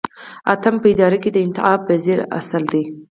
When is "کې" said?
1.23-1.29